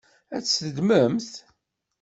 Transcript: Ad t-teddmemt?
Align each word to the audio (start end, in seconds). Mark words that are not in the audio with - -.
Ad 0.35 0.43
t-teddmemt? 0.43 1.31